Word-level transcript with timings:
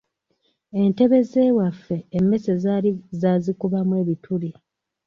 Entebe 0.79 1.17
z’ewaffe 1.29 1.97
emmese 2.17 2.53
zaali 2.63 2.89
zaazikubamu 3.19 3.93
ebituli. 4.01 4.49